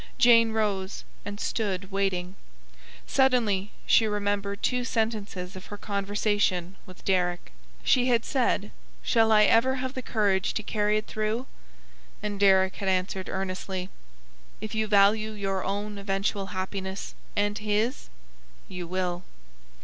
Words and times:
Jane 0.17 0.51
rose 0.51 1.03
and 1.25 1.39
stood 1.39 1.91
waiting. 1.91 2.35
Suddenly 3.05 3.71
she 3.85 4.07
remembered 4.07 4.63
two 4.63 4.83
sentences 4.83 5.55
of 5.55 5.67
her 5.67 5.77
conversation 5.77 6.75
with 6.87 7.05
Deryck. 7.05 7.51
She 7.83 8.07
had 8.07 8.25
said: 8.25 8.71
"Shall 9.03 9.31
I 9.31 9.43
ever 9.43 9.75
have 9.75 9.93
the 9.93 10.01
courage 10.01 10.55
to 10.55 10.63
carry 10.63 10.97
it 10.97 11.05
through?" 11.05 11.45
And 12.23 12.39
Deryck 12.39 12.77
had 12.77 12.89
answered, 12.89 13.29
earnestly: 13.29 13.91
"If 14.59 14.73
you 14.73 14.87
value 14.87 15.33
your 15.33 15.63
own 15.63 15.99
eventual 15.99 16.47
happiness 16.47 17.13
and 17.35 17.59
his, 17.59 18.09
you 18.67 18.87
will." 18.87 19.23